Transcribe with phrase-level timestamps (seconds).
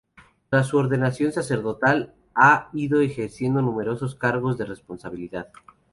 [0.49, 5.49] Tras su ordenación sacerdotal ha ido ejerciendo numerosos cargos de responsabilidad.